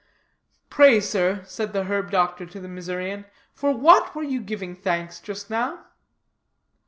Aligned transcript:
"Pray, 0.67 0.99
sir," 0.99 1.43
said 1.45 1.73
the 1.73 1.83
herb 1.83 2.09
doctor 2.09 2.47
to 2.47 2.59
the 2.59 2.67
Missourian, 2.67 3.23
"for 3.53 3.71
what 3.71 4.15
were 4.15 4.23
you 4.23 4.41
giving 4.41 4.75
thanks 4.75 5.19
just 5.19 5.51
now?" 5.51 5.85